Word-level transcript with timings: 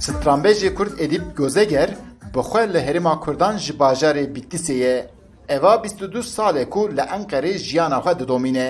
Stranbêjê 0.00 0.74
Kurd 0.74 0.98
Edîb 0.98 1.22
Gozeger 1.36 1.90
bi 2.34 2.40
xwe 2.48 2.62
li 2.72 2.80
Herêma 2.86 3.20
Kurdan 3.20 3.56
ji 3.56 3.72
bajarê 3.72 4.24
Bitlisê 4.34 5.06
Eva 5.48 5.82
22 5.84 6.18
salê 6.18 6.68
ku 6.68 6.96
li 6.96 7.00
Enqerê 7.00 7.58
jiyana 7.58 7.98
xwe 7.98 8.18
didomîne. 8.18 8.68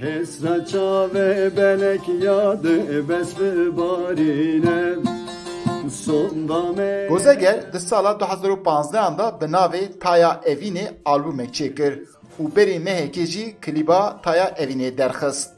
Hesra 0.00 0.66
çave 0.66 1.56
belek 1.56 2.08
yadı 2.22 3.08
besbe 3.08 3.76
barine 3.76 4.96
Sonda 4.96 5.10
me 5.10 5.15
Gozeger 7.08 7.72
di 7.72 7.80
sala 7.80 8.18
2015 8.18 9.18
da 9.18 9.40
bi 9.40 9.44
navê 9.44 9.98
Taya 9.98 10.40
Evînê 10.44 10.86
albûmek 11.04 11.50
çêkir 11.54 11.92
û 12.40 12.54
berê 12.54 12.78
mehekê 12.78 13.26
jî 13.26 13.56
klîba 13.60 14.20
Taya 14.22 14.48
Evînê 14.48 14.98
derxist. 14.98 15.50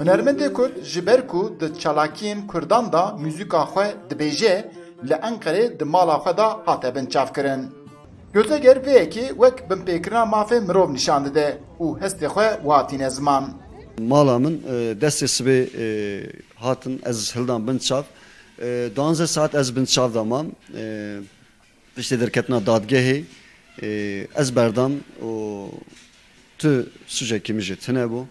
Hunermendê 0.00 0.52
Kurd 0.52 0.82
ji 0.82 1.06
ber 1.06 1.28
ku 1.28 1.56
di 1.60 1.78
çalakiyên 1.78 2.46
Kurdan 2.46 2.92
da 2.92 3.16
müzika 3.18 3.62
xwe 3.62 3.86
dibêje 4.10 4.64
li 5.08 5.14
Enqerê 5.14 5.80
di 5.80 5.84
mala 5.84 6.16
xwe 6.16 6.36
da 6.36 6.48
hate 6.66 6.94
binçavkirin. 6.94 7.62
Gözeger 8.32 8.76
vêyekê 8.76 9.28
wek 9.28 9.56
binpêkirina 9.70 10.22
mafê 10.34 10.60
mirov 10.60 10.92
nîşan 10.92 11.24
dide 11.24 11.58
û 11.80 12.00
hestê 12.00 12.26
xwe 12.26 12.48
watîne 12.62 13.10
ziman. 13.10 13.65
Mala 13.98 14.38
min 14.38 14.62
e, 14.68 14.94
destê 15.00 15.26
sibê 15.26 15.68
e, 15.84 15.86
hatin 16.56 17.00
ez 17.06 17.36
hildan 17.36 17.68
bin 17.68 17.78
çav. 17.78 18.02
E, 18.60 18.90
danze 18.96 19.26
saat 19.26 19.54
ez 19.54 19.76
bin 19.76 19.84
çav 19.84 20.14
damam. 20.14 20.46
Piştê 21.96 22.20
derketina 22.20 22.56
dadgehê 22.56 23.24
ez 24.36 24.56
berdam 24.56 24.92
û 25.22 25.30
tu 26.58 26.88
sucekî 27.06 27.52
min 27.52 27.60
jî 27.60 27.76
tune 27.76 28.04
bû. 28.12 28.24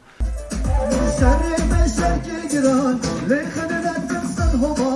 Serê 1.19 2.49
giran 2.51 2.99
lê 3.29 3.39
xenet 3.53 4.01
kirsan 4.09 4.53
hobar 4.61 4.94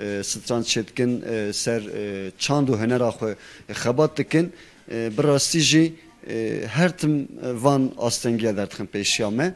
e, 0.00 0.22
stran 0.24 0.62
çêtkin 0.62 1.22
e, 1.24 1.52
ser 1.52 1.82
e, 1.82 2.30
çand 2.38 2.68
û 2.68 2.74
hunera 2.82 3.08
xwe 3.08 3.36
e, 3.68 3.72
xebat 3.72 4.16
dikin 4.16 4.52
e, 4.90 5.18
bi 5.18 5.22
rastî 5.22 5.60
jî 5.60 5.94
e, 6.28 6.62
her 6.68 6.98
tim 6.98 7.14
e, 7.20 7.26
van 7.64 7.92
astengiya 7.98 8.56
derdixin 8.56 8.86
pêşiya 8.86 9.30
me 9.30 9.54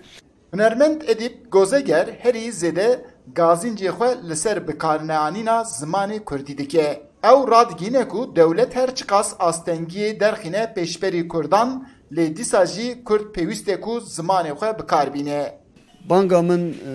Hunermend 0.53 1.03
Edîb 1.03 1.51
Gozeger 1.51 2.07
herî 2.23 2.49
zêde 2.49 3.01
gazincê 3.35 3.89
xwe 3.89 4.29
li 4.29 4.37
ser 4.37 4.69
bikarneanîna 4.69 5.61
zimanê 5.61 6.25
Kurdî 6.25 6.59
dike. 6.59 7.03
Ew 7.25 7.51
radigîne 7.51 8.09
ku 8.09 8.37
dewlet 8.37 8.77
her 8.77 8.95
çiqas 8.95 9.33
astengiyê 9.33 10.21
derxîne 10.21 10.73
pêşberî 10.77 11.29
Kurdan 11.29 11.89
lê 12.13 12.37
dîsa 12.37 12.67
jî 12.67 13.05
Kurd 13.05 13.35
pêwîst 13.35 13.71
e 13.73 13.81
ku 13.81 13.91
zimanê 13.91 14.53
xwe 14.53 14.79
bikarbîne. 14.79 15.60
Banga 16.05 16.43
min 16.43 16.73
e, 16.73 16.95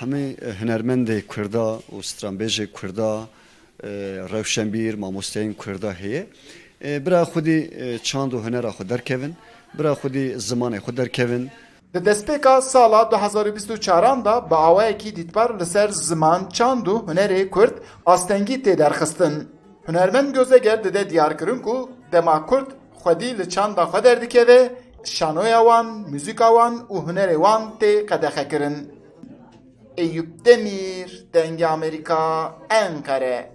hemê 0.00 0.24
e, 0.40 0.50
hunermendê 0.60 1.26
Kurda 1.26 1.78
û 1.94 1.96
stranbêjê 2.02 2.66
Kurda 2.66 3.20
e, 3.82 3.88
rewşenbîr 4.32 4.94
mamosteyên 4.94 5.54
Kurda 5.54 5.92
heye. 5.92 6.26
E, 6.84 7.06
bira 7.06 7.22
xwedî 7.22 7.58
e, 7.82 7.98
çand 7.98 8.32
û 8.32 8.38
hunera 8.44 8.68
xwe 8.68 8.88
derkevin. 8.88 9.34
Bira 9.78 9.92
xwedî 9.92 10.26
zimanê 10.48 10.78
xwe 10.78 10.96
derkevin. 10.96 11.50
Di 11.94 11.98
destpêka 11.98 12.62
sala 12.62 13.10
2024 13.10 14.24
da 14.24 14.50
bi 14.50 14.54
awayekî 14.54 15.16
dîtbar 15.16 15.60
li 15.60 15.66
ser 15.66 15.88
ziman, 15.88 16.48
çand 16.48 16.86
û 16.86 17.06
hunerê 17.06 17.50
Kurd 17.50 17.76
astengî 18.06 18.62
tê 18.62 18.78
derxistin. 18.78 19.48
Hunermend 19.86 20.34
Gözeger 20.34 20.84
dide 20.84 21.10
diyarkirin 21.10 21.58
ku 21.58 21.90
dema 22.12 22.46
Kurd 22.46 22.70
xwedî 23.00 23.38
li 23.38 23.48
çanda 23.50 23.82
xwe 23.82 24.04
derdikeve, 24.04 24.72
şanoya 25.04 25.58
wan, 25.58 25.86
müzika 25.86 26.48
wan 26.56 26.74
û 26.88 26.96
hunerê 27.06 27.34
wan 27.34 27.62
tê 27.80 28.06
qedexekirin. 28.06 28.76
Eyüp 29.96 30.44
Demir, 30.44 31.26
Denge 31.34 31.66
Amerika, 31.66 32.52
Enkare. 32.70 33.50